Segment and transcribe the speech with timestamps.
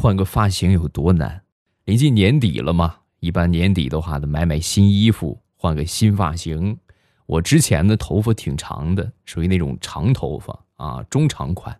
[0.00, 1.42] 换个发型有多难？
[1.84, 6.78] 临近年底了嘛，一般年底的话，得买买新衣服，换个新发型。
[7.26, 11.76] 我之前的头发挺长的，属于那种长头发啊，中长款。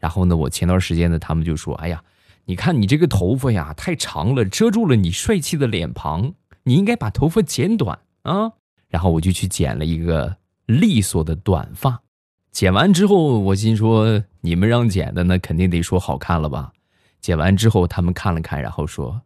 [0.00, 2.02] 然后呢，我前段时间呢，他们就说：“哎呀，
[2.44, 6.34] 你看你这个头发呀，太长了，遮住了你帅气的脸庞，
[6.64, 8.50] 你应该把头发剪短啊。”
[8.90, 12.02] 然后我就去剪了一个利索的短发。
[12.50, 16.72] 剪完之后，我心说：“你们让剪的，那肯定得说好看了吧？”
[17.20, 19.20] 剪完之后，他们看了看，然后说：“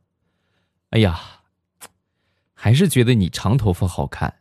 [0.91, 1.21] 哎呀，
[2.53, 4.35] 还是觉得你长头发好看。”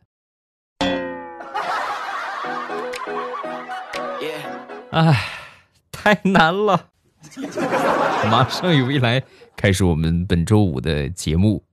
[4.90, 5.28] 哎，
[5.90, 6.90] 太难了！
[8.30, 9.22] 马上有未来
[9.56, 11.64] 开始我们本周五的节目。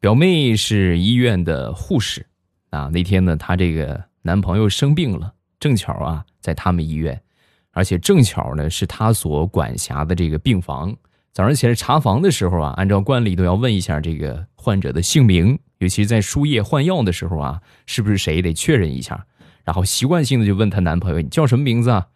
[0.00, 2.26] 表妹是医院的护士
[2.70, 7.22] 啊，那天呢，她这个男朋友生病了，正巧啊在他们医院，
[7.70, 10.94] 而且正巧呢是她所管辖的这个病房。
[11.34, 19.26] 早上起来查房的时候啊，按照惯例都要问一下这个患者的姓名，尤其是在输液换药的时候啊，是不是谁得确认一下。
[19.64, 22.06] 然后习惯性的就问她男朋友：“你叫什么名字啊？”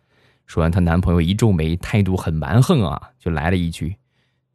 [0.47, 3.97] 说完，她男朋友一皱眉，态度很蛮横啊，就来了一句：“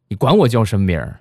[0.08, 1.20] 你管我叫什么名儿？”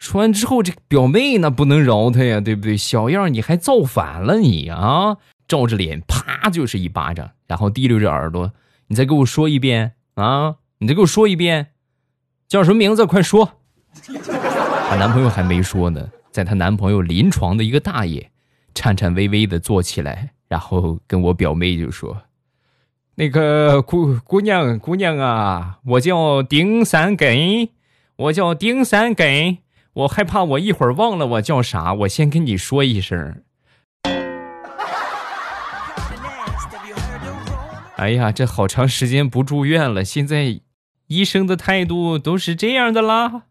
[0.00, 2.76] 说完之后，这表妹那不能饶她呀，对不对？
[2.76, 5.18] 小样，你还造反了你啊！
[5.46, 8.52] 照着脸啪就是一巴掌，然后提溜着耳朵
[8.88, 10.56] ：“你再给我说一遍啊！
[10.78, 11.68] 你再给我说一遍，
[12.48, 13.04] 叫什么名字？
[13.06, 13.52] 快说！”
[14.88, 18.30] 她男朋友还没说呢，在她男朋友临床的一个大爷
[18.74, 22.22] 颤颤巍巍的坐起来，然后跟我表妹就说。
[23.16, 27.68] 那个姑姑娘姑娘啊，我叫丁三根，
[28.16, 29.58] 我叫丁三根，
[29.92, 33.42] 我害怕我一会儿忘了我叫啥，我先跟你说一声。
[37.96, 40.60] 哎呀，这好长时间不住院了，现在
[41.08, 43.42] 医生的态度都是这样的啦。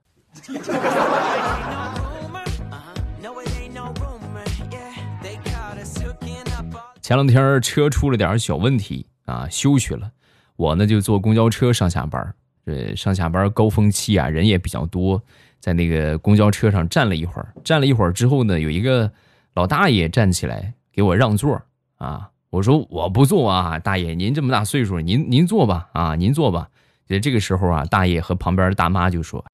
[7.01, 9.05] 前两天车出了点小问题。
[9.27, 10.09] 啊，休去了，
[10.55, 12.33] 我呢就坐公交车上下班
[12.65, 15.21] 这上下班高峰期啊，人也比较多，
[15.59, 19.11] 在那个公交车上站了一会儿，站了一会儿之后呢，有一个
[19.53, 21.61] 老大爷站起来给我让座
[21.97, 22.29] 啊。
[22.49, 26.69] 我说我不坐啊，大爷您这么大岁数，您您坐吧啊，您坐吧。
[27.07, 29.45] 在这个时候啊，大爷和旁边的大妈就说：“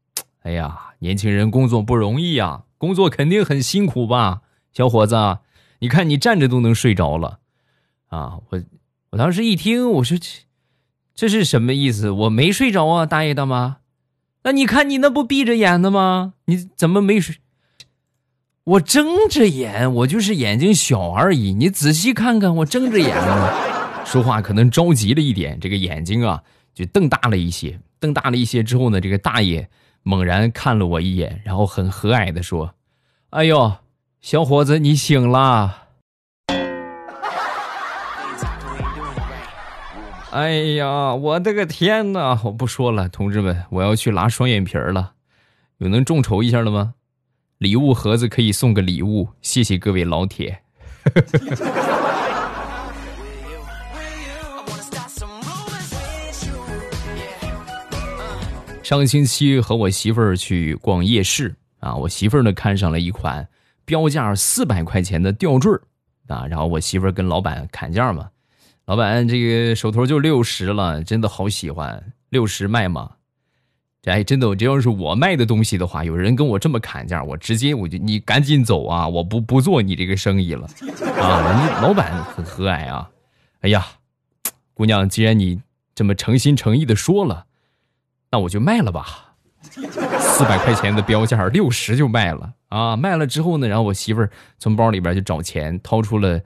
[0.43, 4.41] 哎呀，年轻人工作不容易呀，工作肯定很辛苦吧，
[4.73, 5.37] 小伙子，
[5.79, 7.39] 你看你站着都能睡着了
[8.09, 8.63] 啊，我。”
[9.13, 10.27] 我当时一听，我说这
[11.13, 12.09] 这是什么意思？
[12.09, 13.77] 我没睡着啊，大爷大妈。
[14.41, 16.33] 那你看你那不闭着眼的吗？
[16.45, 17.35] 你怎么没睡？
[18.63, 21.53] 我睁着眼，我就是眼睛小而已。
[21.53, 23.53] 你仔细看看，我睁着眼呢。
[24.03, 26.41] 说话可能着急了一点，这个眼睛啊
[26.73, 27.79] 就瞪大了一些。
[27.99, 29.69] 瞪大了一些之后呢，这个大爷
[30.01, 32.75] 猛然看了我一眼，然后很和蔼的说
[33.31, 33.77] ：“哎呦，
[34.21, 35.83] 小伙子，你醒了。”
[40.31, 42.39] 哎呀，我的个天哪！
[42.43, 45.13] 我不说了，同志们，我要去拉双眼皮儿了。
[45.77, 46.95] 有能众筹一下的吗？
[47.59, 50.63] 礼物盒子可以送个礼物，谢谢各位老铁。
[58.83, 63.47] 上个星期和我媳妇儿去逛夜市啊，我媳妇儿呢看上了一款
[63.85, 65.71] 标价四百块钱的吊坠
[66.27, 68.29] 啊，然后我媳妇儿跟老板砍价嘛。
[68.85, 73.09] 老板，这个手头就六十了，真的好喜欢，六十卖吗？
[74.01, 79.07] 这哎，真的，这要是我卖的东西的话，有人跟我这么砍价，我直接我就你赶紧走啊！
[79.07, 80.67] 我不不做你这个生意了
[81.21, 81.39] 啊！
[81.39, 83.09] 人家老板很和蔼啊。
[83.61, 83.85] 哎呀，
[84.73, 85.61] 姑娘，既然你
[85.95, 87.45] 这么诚心诚意的说了，
[88.33, 89.35] 那我就卖了吧。
[90.19, 92.95] 四百块钱的标价，六十就卖了啊！
[92.95, 96.41] 卖了之后呢，然后我媳妇儿从包里边就找钱，掏出了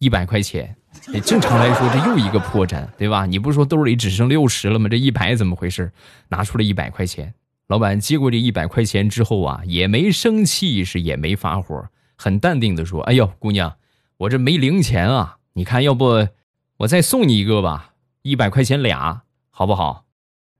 [0.00, 0.76] 一百块钱。
[1.24, 3.24] 正常来说，这又一个破绽，对吧？
[3.24, 4.86] 你不是说兜里只剩六十了吗？
[4.86, 5.90] 这一百怎么回事？
[6.28, 7.32] 拿出了一百块钱，
[7.68, 11.88] 老板接过这一百块钱之后啊，也没生气，是也没发火，
[12.18, 13.76] 很淡定的说：“哎呦，姑娘，
[14.18, 16.28] 我这没零钱啊，你看，要不
[16.76, 20.04] 我再送你一个吧，一百块钱俩，好不好？”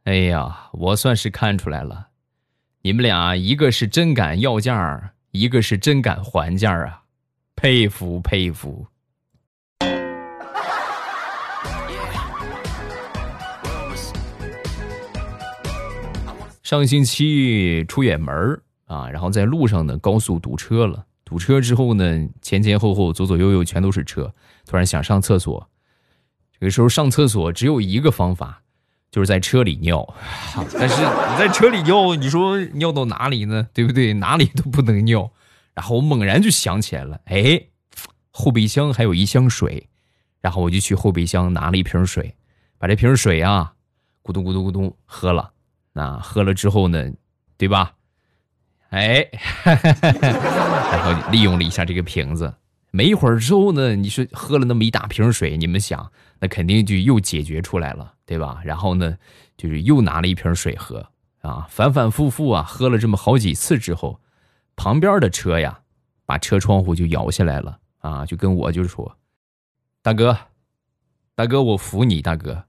[0.05, 2.09] 哎呀，我算是看出来了，
[2.81, 7.03] 你们俩一个是真敢要价，一个是真敢还价啊，
[7.55, 8.87] 佩服佩服。
[16.63, 21.05] 上星期出远门啊，然后在路上呢，高速堵车了。
[21.25, 24.33] 堵车之后呢，前前后后、左左右右全都是车。
[24.67, 25.69] 突然想上厕所，
[26.59, 28.63] 这个时候上厕所只有一个方法，
[29.11, 30.07] 就是在车里尿。
[30.79, 33.69] 但是你在车里尿，你说尿到哪里呢？
[33.73, 34.13] 对不对？
[34.15, 35.31] 哪里都不能尿。
[35.75, 37.61] 然后我猛然就想起来了，哎，
[38.31, 39.89] 后备箱还有一箱水，
[40.41, 42.35] 然后我就去后备箱拿了一瓶水，
[42.79, 43.73] 把这瓶水啊，
[44.23, 45.51] 咕咚咕咚咕咚喝了。
[45.93, 47.11] 那喝了之后呢，
[47.57, 47.93] 对吧？
[48.91, 49.27] 哎，
[49.65, 52.53] 然后利用了一下这个瓶子。
[52.91, 56.11] 没一会儿之后呢，你说喝了那么一大瓶水，你们想，
[56.41, 58.61] 那肯定就又解决出来了，对吧？
[58.65, 59.19] 然后呢，
[59.57, 61.05] 就是又拿了一瓶水喝
[61.41, 64.21] 啊，反反复复啊，喝了这么好几次之后，
[64.77, 65.81] 旁边的车呀，
[66.25, 69.19] 把车窗户就摇下来了啊，就跟我就说
[70.01, 70.39] ：“大哥，
[71.35, 72.67] 大哥，我服你，大哥，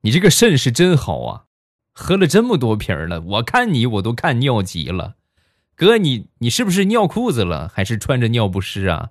[0.00, 1.44] 你这个肾是真好啊，
[1.92, 5.16] 喝了这么多瓶了，我看你我都看尿急了。”
[5.76, 9.10] 哥，你你是不是尿裤子了，还是穿着尿不湿啊？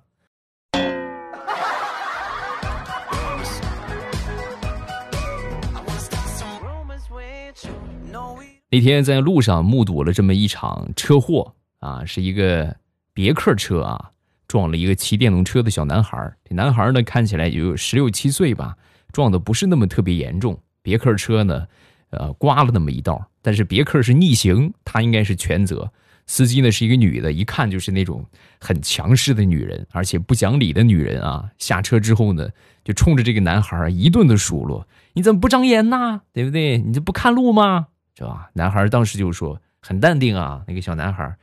[8.70, 12.76] 那天在路上目睹了这么一场车祸啊，是一个
[13.14, 14.10] 别克车啊
[14.46, 16.30] 撞了一个骑电动车的小男孩。
[16.44, 18.76] 这男孩呢看起来也有十六七岁吧，
[19.10, 20.58] 撞的不是那么特别严重。
[20.82, 21.66] 别克车呢，
[22.10, 25.90] 呃，刮了那么一道，但是别克是逆行，他应该是全责。
[26.26, 28.22] 司机呢是一个女的，一看就是那种
[28.60, 31.50] 很强势的女人，而且不讲理的女人啊！
[31.56, 32.50] 下车之后呢，
[32.84, 36.20] 就冲着这个男孩一顿的数落：“你怎么不长眼呐？
[36.34, 36.76] 对不对？
[36.76, 37.86] 你这不看路吗？
[38.18, 41.36] 是吧？”男孩当时就说：“很淡定啊，那个小男孩，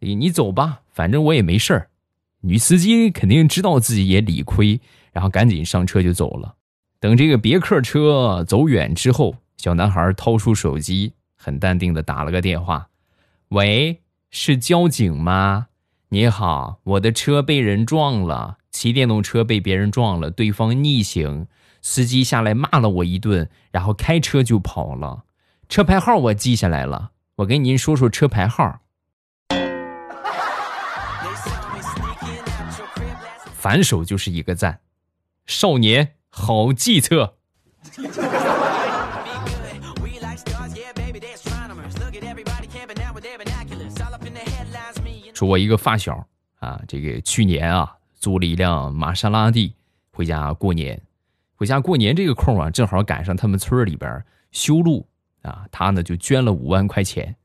[0.00, 1.88] 你你走吧，反正我也没事儿。”
[2.42, 4.78] 女司机肯定知道自己也理亏，
[5.10, 6.56] 然后赶紧上车就走了。
[7.00, 12.90] 等这个别克车走远之后，小男孩掏出手机，很淡定的打了个电话
[13.48, 15.68] ：“喂。”是交警吗？
[16.10, 21.46] 你好，我的车被人撞了，骑电动车被别人撞了，对方逆行，
[21.80, 25.24] 司机下来骂了我一顿，然后开车就跑了。
[25.68, 28.80] 车牌号我记下来了，我给您说说车牌号。
[33.52, 34.80] 反手就是一个赞，
[35.44, 37.36] 少年好计策。
[45.34, 46.26] 说，我一个发小
[46.60, 49.74] 啊，这个去年啊，租了一辆玛莎拉蒂
[50.10, 50.98] 回家过年。
[51.54, 55.06] 回家过年这个空啊，正好赶上他们村里边修路
[55.42, 57.36] 啊，他呢就捐了五万块钱。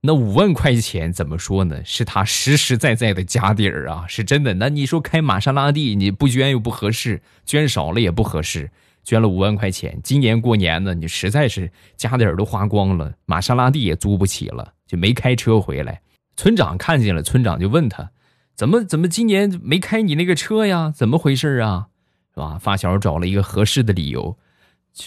[0.00, 1.84] 那五万块钱怎么说呢？
[1.84, 4.54] 是他实实在在的家底儿啊，是真的。
[4.54, 8.70] 那你说开玛莎拉蒂，你不捐又不合适，捐少了也不合适，
[9.02, 9.98] 捐了五万块钱。
[10.04, 16.00] 今年过年呢，你实在是家底儿都花光了，玛莎拉蒂也租不起了，就没开车回来。
[16.36, 18.12] 村长看见了，村长就问他
[18.54, 20.92] ：“怎么怎么今年没开你那个车呀？
[20.94, 21.88] 怎么回事啊？
[22.32, 24.38] 是吧？”发小找了一个合适的理由：“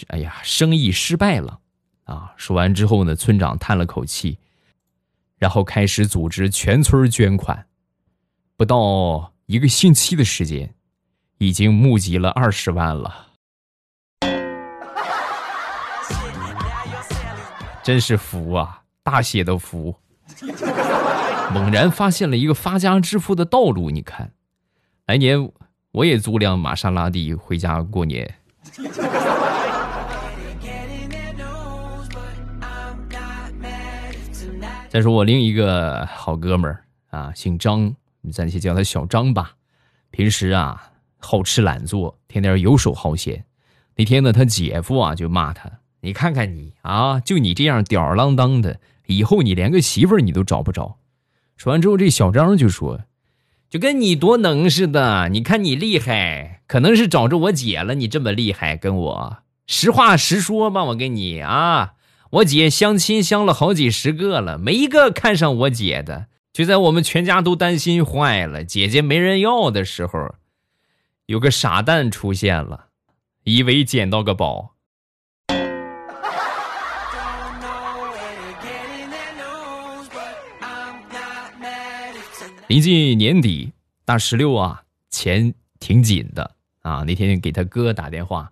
[0.08, 1.60] 哎呀，生意失败了。”
[2.12, 4.38] 啊，说完之后呢，村长叹了口气，
[5.38, 7.66] 然后开始组织全村捐款。
[8.58, 10.74] 不到一个星期的时间，
[11.38, 13.28] 已经募集了二十万了，
[17.82, 18.82] 真是福啊！
[19.02, 19.96] 大写的福。
[21.54, 24.32] 猛然发现了一个发家致富的道路，你看，
[25.06, 25.50] 来年
[25.92, 28.34] 我也租辆玛莎拉蒂回家过年。
[34.92, 39.54] 再说我另一个好哥们儿啊，姓张，你暂且叫他小张吧。
[40.10, 43.46] 平时啊好吃懒做，天天游手好闲。
[43.96, 50.98] 那天呢，他姐夫啊就骂他：“你看看你啊，就你这样吊儿郎当的，以后你连个媳妇儿你都找不着。”
[51.56, 53.00] 说完之后，这小张就说
[53.70, 57.94] ：“就跟你多能似的，你看你厉害，可能是找着我姐了。
[57.94, 60.84] 你这么厉害，跟我实话实说吧。
[60.84, 61.94] 我跟你啊，
[62.32, 66.28] 我姐相亲相了好几十个了，没一个看上我姐的。
[66.50, 70.34] 就在我们全家都担心坏了，姐姐没人要的时候，
[71.26, 72.86] 有个傻蛋出现了，
[73.44, 74.70] 以为捡到个宝。”
[82.66, 83.72] 临近年底，
[84.06, 87.04] 大石榴啊，钱挺紧的啊。
[87.06, 88.50] 那天给他哥打电话，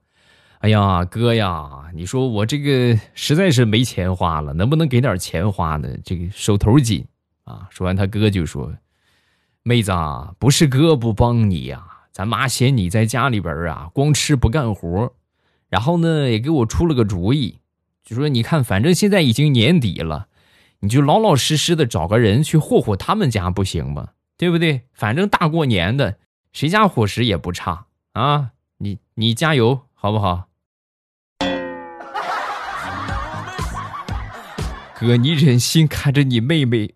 [0.60, 5.88] 哎呀，哥呀，你说我这个实在是没钱花了，能不能给点钱花呢？
[6.04, 7.06] 这个手头紧
[7.44, 7.66] 啊。
[7.70, 8.70] 说完，他哥就说
[9.64, 15.14] ：“妹子啊，不是哥不帮你呀，咱妈嫌你在家里边啊光吃不干活，
[15.70, 17.60] 然后呢也给我出了个主意，
[18.04, 20.26] 就说你看，反正现在已经年底了。”
[20.82, 24.10] 你就老老实实的找个人去霍霍他们家不行吗？
[24.36, 24.82] 对不对？
[24.92, 26.16] 反正大过年的，
[26.52, 28.50] 谁家伙食也不差啊！
[28.78, 30.48] 你你加油好不好？
[35.00, 36.92] 哥，你忍心看着你妹妹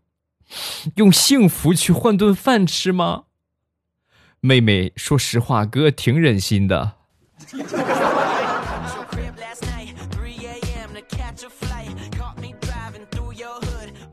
[0.96, 3.24] 用幸福去换顿饭吃吗？
[4.40, 6.96] 妹妹，说实话，哥挺忍心的。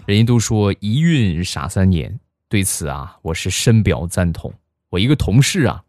[0.06, 2.18] 人家都说一孕傻三年，
[2.48, 4.54] 对此啊，我是深表赞同。
[4.92, 5.84] 我一个同事啊，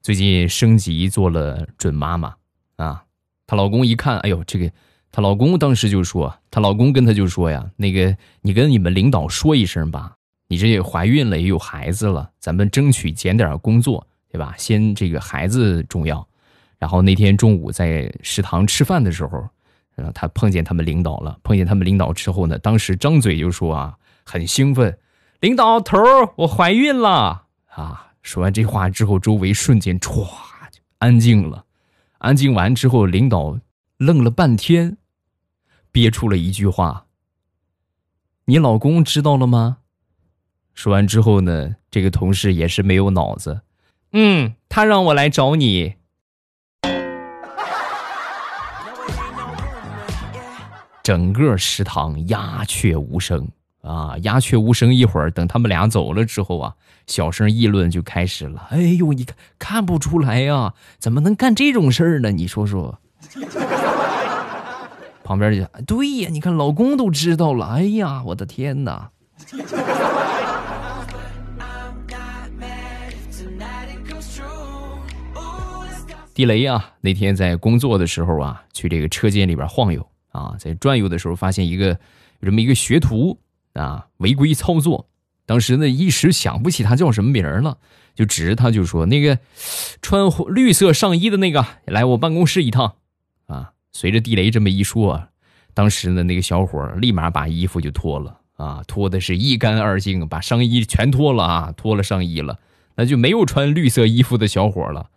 [0.00, 2.36] 最近升级做了准妈妈
[2.76, 3.06] 啊，
[3.44, 4.70] 她老公一看，哎呦，这个，
[5.12, 10.14] 她老公当时就说，她老公跟她就说呀，那个你跟你们领导说一声吧，
[10.48, 14.54] 你这也怀孕了，也有孩子了，咱们争取减点工作，对吧？
[14.56, 16.26] 先这个孩子重要。
[16.78, 19.48] 然后那天中午在食堂吃饭的时候。
[20.14, 24.96] 他碰见他们领导了，碰见他们领导之后呢，当时张嘴就说啊，很兴奋，
[25.40, 25.98] 领导头
[26.36, 28.12] 我怀孕了啊！
[28.22, 30.24] 说完这话之后，周围瞬间歘
[30.72, 31.66] 就安静了。
[32.16, 33.58] 安静完之后，领导
[33.98, 34.96] 愣了半天，
[35.92, 37.06] 憋出了一句话
[38.46, 39.78] ：“你老公知道了吗？”
[40.74, 43.60] 说完之后呢，这个同事也是没有脑子，
[44.12, 45.94] 嗯，他让我来找你。
[51.02, 53.48] 整个食堂鸦雀无声
[53.82, 54.94] 啊，鸦雀无声。
[54.94, 56.74] 一会儿等他们俩走了之后啊，
[57.06, 58.68] 小声议论就开始了。
[58.70, 60.74] 哎呦，你看看不出来呀？
[60.98, 62.30] 怎么能干这种事儿呢？
[62.30, 63.00] 你说说。
[65.30, 67.64] 旁边就对呀，你看老公都知道了。
[67.66, 69.12] 哎呀，我的天哪！
[76.34, 80.04] 地雷啊，那天在工作的时候啊，去这个车间里边晃悠。
[80.32, 81.90] 啊，在转悠的时候发现一个
[82.40, 83.38] 有这么一个学徒
[83.74, 85.06] 啊，违规操作。
[85.46, 87.78] 当时呢一时想不起他叫什么名了，
[88.16, 89.38] 就指着他就说：“那个
[90.02, 92.94] 穿绿色上衣的那个，来我办公室一趟。”
[93.46, 95.28] 啊，随着地雷这么一说，
[95.74, 102.58] 当时呢那个小伙立马把衣服就脱了啊，脱的是一干二净，把上衣全脱了啊，脱了上衣了，
[102.96, 105.10] 那就没有穿绿色衣服的小伙了。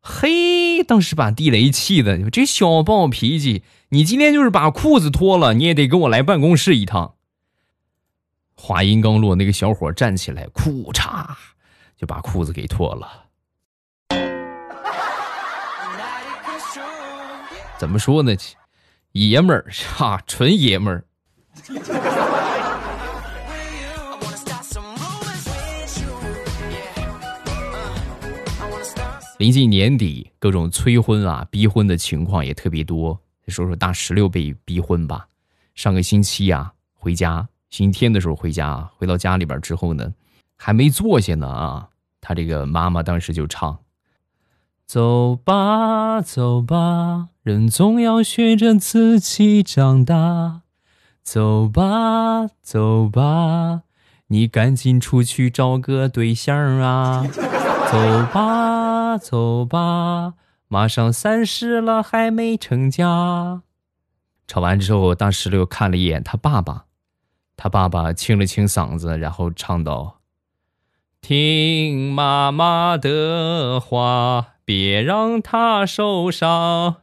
[0.00, 3.62] 嘿，当时把地雷气的，这小暴脾气！
[3.90, 7.14] 你今天就是把裤子脱了，你也得跟我来办公室一趟。
[8.54, 11.26] 话音刚落，那个小伙站起来，裤衩
[11.96, 13.27] 就把裤子给脱了。
[17.78, 18.34] 怎么说呢？
[19.12, 19.64] 爷们儿
[19.96, 21.04] 哈，纯爷们儿。
[29.38, 33.18] 临近年底，各种催婚啊、逼婚的情况也特别多。
[33.46, 35.26] 说说大石榴被逼婚吧。
[35.76, 40.12] 上个星期啊，回家星期天的时候回家，回到家里边之后呢，
[40.56, 41.88] 还没坐下呢啊，
[42.20, 43.78] 他这个妈妈当时就唱
[44.88, 50.62] ：“走吧，走吧，人总要学着自己长大。
[51.22, 53.82] 走吧，走吧，
[54.28, 57.22] 你赶紧出去找个对象啊。
[57.92, 57.98] 走
[58.32, 60.34] 吧。”走吧，
[60.68, 63.60] 马上三十了还没成家。
[64.46, 66.86] 唱完之后，大石榴看了一眼他爸爸，
[67.58, 70.20] 他爸爸清了清嗓子，然后唱道
[71.20, 76.96] ：“听妈妈的话，别让他受伤。”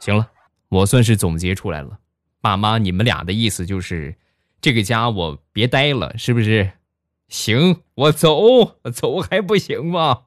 [0.00, 0.30] 行了，
[0.70, 1.98] 我算是总结出来了。
[2.40, 4.16] 爸妈，你们俩的意思就是，
[4.62, 6.72] 这个家我别待了，是不是？
[7.28, 10.22] 行，我走，走还不行吗？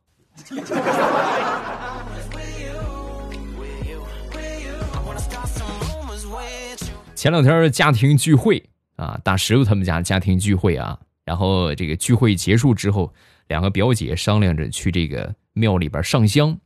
[7.15, 8.63] 前两天家庭聚会
[8.97, 13.13] 啊，大石头他们家家庭聚会啊，然后这个聚会结束之后，
[13.47, 16.57] 两个表姐商量着去这个庙里边上香。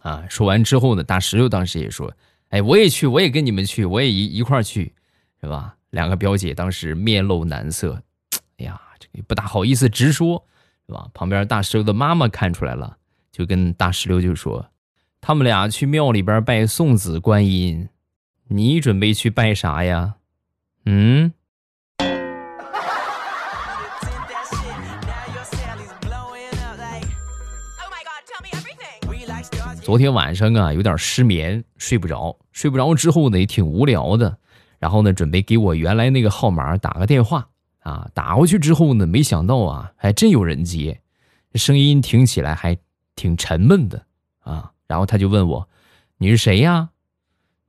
[0.00, 2.14] 啊，说完之后呢，大石榴当时也说
[2.50, 4.92] ：“哎，我也去，我也跟你们去，我也一一块去，
[5.40, 8.02] 是吧？”两个表姐当时面露难色，
[8.58, 8.80] 哎呀。
[9.12, 10.44] 也不大好意思直说，
[10.88, 11.08] 是吧？
[11.14, 12.96] 旁边大石榴的妈妈看出来了，
[13.30, 14.70] 就跟大石榴就说
[15.20, 17.88] ：“他们俩去庙里边拜送子观音，
[18.48, 20.16] 你准备去拜啥呀？”
[20.84, 21.32] 嗯。
[29.84, 34.38] 昨天晚上啊，有点失眠，睡不着，睡不着之后呢，也挺无聊的，
[34.78, 37.46] 然后呢，准备给我原来那个号码打个电话。
[37.80, 41.02] 啊，打过去之后呢，没想到啊，还真有人接，
[41.56, 42.78] 声音听起来还
[43.14, 44.06] 挺沉闷的
[44.40, 44.72] 啊。
[44.86, 45.68] 然后他就问我
[46.16, 46.88] ：“你是谁呀？”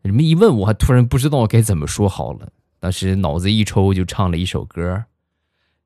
[0.02, 2.48] 这么一问，我还突然不知道该怎么说好了。
[2.80, 5.04] 当时脑子一抽，就唱了一首歌：“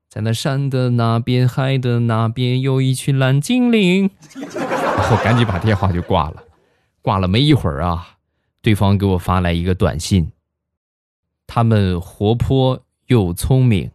[0.08, 4.08] 在那山的那边，海的那边，有一群蓝精灵。”
[5.00, 6.44] 然后赶紧把电话就挂了。
[7.00, 8.06] 挂了没一会儿啊，
[8.60, 10.30] 对方给我发来一个短信。
[11.46, 13.90] 他们活泼又聪明。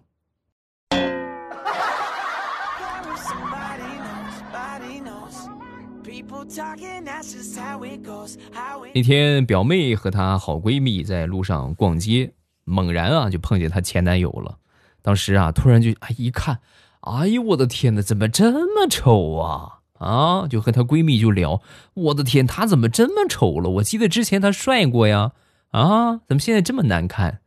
[8.93, 12.33] 那天表妹和她好闺蜜在路上逛街，
[12.63, 14.57] 猛然啊就碰见她前男友了。
[15.03, 16.61] 当时啊突然就哎一看，
[17.01, 20.47] 哎呦我的天哪，怎么这么丑啊啊！
[20.47, 21.61] 就和她闺蜜就聊，
[21.93, 23.69] 我的天，他怎么这么丑了？
[23.69, 25.31] 我记得之前他帅过呀，
[25.71, 27.39] 啊，怎么现在这么难看？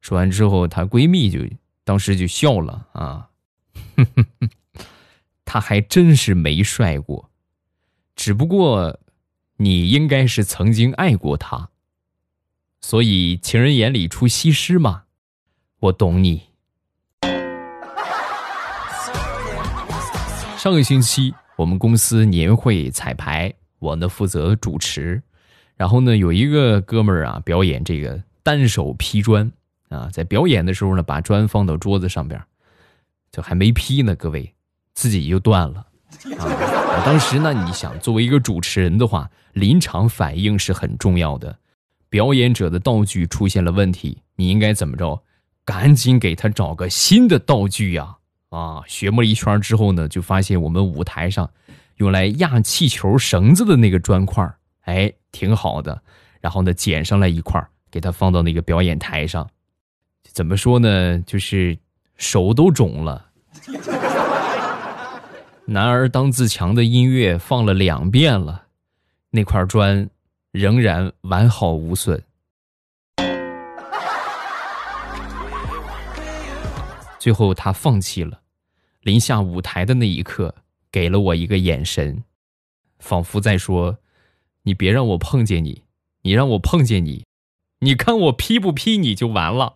[0.00, 1.40] 说完之后，她闺蜜就
[1.82, 3.28] 当时就笑了啊，
[3.96, 4.48] 哼哼哼
[5.44, 7.30] 他还真是没帅过，
[8.14, 8.98] 只不过
[9.56, 11.70] 你应该是曾经爱过他，
[12.80, 15.04] 所以情人眼里出西施嘛，
[15.80, 16.42] 我懂你。
[20.56, 25.22] 上个星期我们公司年会彩排，我呢负责主持，
[25.76, 29.50] 然后呢有一个哥们儿啊表演这个单手劈砖。
[29.88, 32.42] 啊，在表演的时候呢，把砖放到桌子上边，
[33.30, 34.52] 就还没劈呢，各位，
[34.94, 35.86] 自己就断了。
[36.38, 41.56] 啊，当时呢，你想作为一个主持人的话，临场反应是很重要的。
[42.08, 45.22] 表演者的道具出现了问题，你应该怎么着？
[45.64, 48.16] 赶紧给他找个新的道具呀！
[48.50, 51.50] 啊学摸了一圈之后呢，就发现我们舞台上
[51.96, 54.48] 用来压气球绳子的那个砖块，
[54.82, 56.02] 哎，挺好的。
[56.40, 59.48] 然后呢，捡上来一块，给他放到那个表演台上。
[60.22, 61.18] 怎么说呢？
[61.22, 61.76] 就是
[62.16, 63.26] 手都肿了。
[65.64, 68.66] 男儿当自强的音乐放了两遍了，
[69.30, 70.08] 那块砖
[70.52, 72.22] 仍然完好无损。
[77.26, 78.42] 最后他放弃了，
[79.00, 80.54] 临下舞台的那一刻，
[80.92, 82.22] 给了我一个眼神，
[83.00, 83.98] 仿佛在说
[84.62, 85.82] ：“你别让我碰见你，
[86.22, 87.24] 你让我碰见你，
[87.80, 89.74] 你看我劈不劈你就完了。”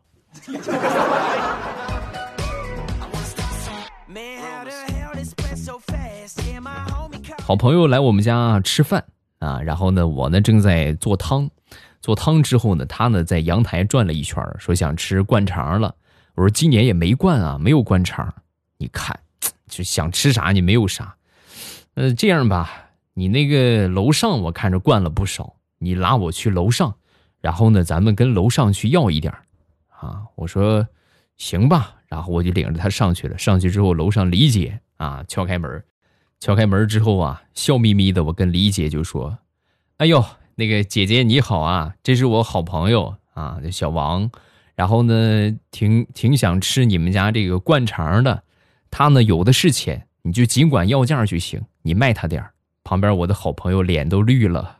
[7.43, 9.04] 好朋友来我们家吃饭
[9.41, 11.50] 啊，然后呢，我呢正在做汤，
[12.00, 15.97] 做汤之后呢，他呢在阳台转了一圈，说想吃灌肠了。
[16.34, 18.32] 我说今年也没灌啊，没有灌肠。
[18.78, 19.19] 你看，
[19.69, 21.16] 就想吃啥你没有啥。
[21.95, 26.95] 呃，这样吧，你那个楼上我看着灌了不少，你拉我去楼上，
[27.40, 29.34] 然后呢，咱们跟楼上去要一点。
[29.88, 30.86] 啊，我说
[31.36, 33.36] 行吧，然后我就领着他上去了。
[33.36, 35.84] 上去之后，楼上李姐啊敲开门，
[36.38, 39.36] 敲开门之后啊，笑眯眯的，我跟李姐就说
[39.99, 44.30] ：“哎呦，那个姐姐你好啊，这是我好朋友啊，小王。
[44.80, 48.43] 然后呢，挺挺想吃你们家这个灌肠的，
[48.90, 52.43] 他呢有的是钱，你就尽管要价就行，你卖他点
[52.82, 54.78] 旁边我的好朋友脸都绿了。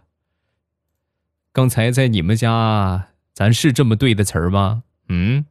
[1.53, 4.85] 刚才在你们家，咱是这么对的词儿吗？
[5.11, 5.45] 嗯，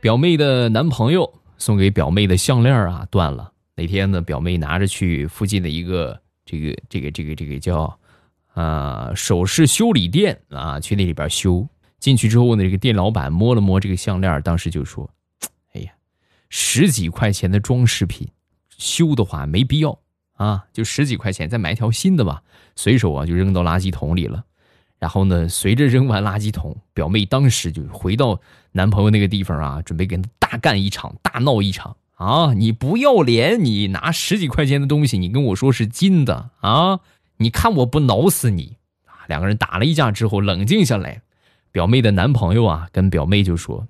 [0.00, 3.52] 表妹的男朋友送给表妹的项链啊断了。
[3.76, 7.98] 那天呢，表妹拿着去附近的一个这个这个这个这个叫
[8.52, 11.66] 啊首饰修理店啊，去那里边修。
[12.00, 15.08] 进去之后呢，这个店老板摸了摸这个项链，当时就说
[15.72, 15.92] ：“哎呀，
[16.50, 18.28] 十几块钱的装饰品，
[18.76, 19.98] 修的话没必要。”
[20.36, 22.42] 啊，就十几块钱，再买一条新的吧。
[22.76, 24.44] 随手啊就扔到垃圾桶里了。
[24.98, 28.38] 然后呢，随着扔完垃圾桶，表妹当时就回到
[28.72, 32.52] 男朋友那个地方啊，准备跟他大干一场，大闹一场啊！
[32.54, 37.00] 你不要脸，你拿十几块钱的东西，你跟我说是金的啊？
[37.38, 39.26] 你看我不挠死你啊！
[39.28, 41.22] 两个人打了一架之后，冷静下来，
[41.72, 43.86] 表妹的男朋友啊跟表妹就说：“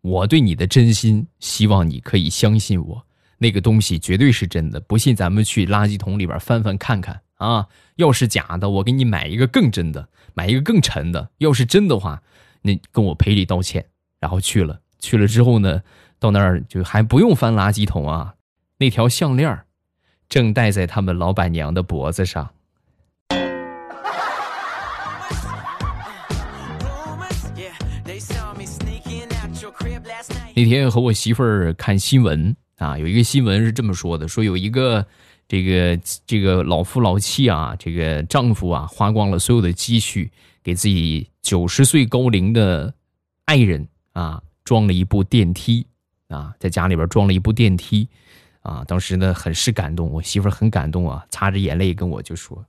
[0.00, 7.66] 我对你的真心，希望你可以相信我。”那个东西绝对是真的，不信咱们去垃圾桶里边翻翻看看啊！
[7.96, 11.28] 要是假的，我给你买一个更真的，买一个更沉的。
[11.38, 12.22] 要是真的话，
[12.62, 13.84] 那跟我赔礼道歉。
[14.20, 15.82] 然后去了，去了之后呢，
[16.22, 18.34] 到那儿就还不用翻垃圾桶啊，
[18.78, 19.58] 那条项链
[20.28, 22.48] 正戴在他们老板娘的脖子上。
[30.54, 32.54] 那天和我媳妇儿看新闻。
[32.76, 35.04] 啊，有一个新闻是这么说的：说有一个
[35.46, 40.30] 这个这个老夫老妻啊，这个丈夫啊，花光了所有的积蓄，
[40.62, 42.92] 给自己九十岁高龄的
[43.44, 45.86] 爱人啊装了一部电梯
[46.32, 48.08] 啊，在家里边装了一部电梯
[48.62, 48.82] 啊。
[48.86, 52.64] 当时呢，很是感动，我媳妇很感动啊，擦着眼泪跟我就说：“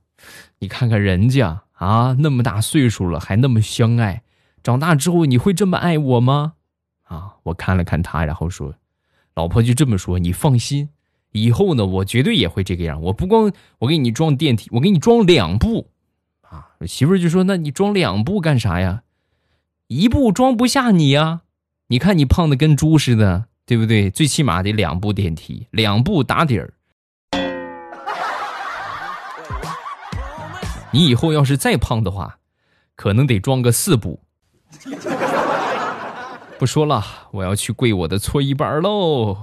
[0.60, 4.22] 你看看人家啊，那么大岁数了还那么相爱，
[4.62, 6.54] 长大之后你会这么爱我吗？”
[7.04, 8.74] 啊，我看了看他，然后说。
[9.34, 10.90] 老婆就这么说：“你放心，
[11.32, 13.02] 以后呢，我绝对也会这个样。
[13.02, 15.90] 我不光我给你装电梯，我给你装两部，
[16.42, 16.70] 啊！
[16.86, 19.02] 媳妇儿就说：“那你装两部干啥呀？
[19.88, 21.40] 一部装不下你呀！
[21.88, 24.10] 你看你胖的跟猪似的，对不对？
[24.10, 26.74] 最起码得两部电梯，两部打底儿。
[30.90, 32.38] 你以后要是再胖的话，
[32.94, 34.20] 可能得装个四部。
[36.58, 39.36] 不说了，我要去跪我的搓衣板喽。”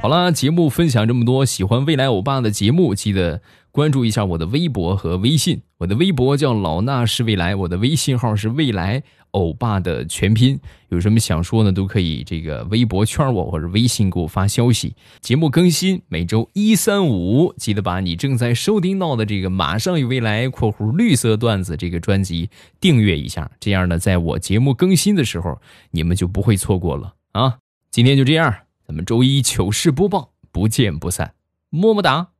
[0.00, 3.42] 好了，节目分享这么多，喜欢未来欧巴的节目，记得
[3.76, 5.60] 关注一下我的微博和微信。
[5.76, 10.58] 我的微博叫老衲是未来，我的微信号是未来欧巴的全拼。
[10.88, 14.96] 有什么想说呢，都可以这个微博圈我或者微信给我发消息。
[15.20, 22.48] 节目更新每周一、三、五，记得把你正在收听到的这个《马上有未来（括弧绿色段子）》这个专辑
[22.80, 25.60] 订阅一下，这样呢，在我节目更新的时候，
[25.90, 27.58] 你们就不会错过了啊！
[27.90, 28.54] 今天就这样。
[28.86, 31.34] 咱们周一糗事播报，不见不散，
[31.68, 32.35] 么么哒。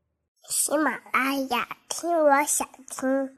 [0.49, 3.37] 喜马拉雅，听我想听。